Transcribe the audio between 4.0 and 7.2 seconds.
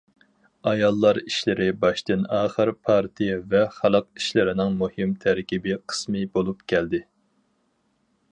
ئىشلىرىنىڭ مۇھىم تەركىبىي قىسمى بولۇپ كەلدى.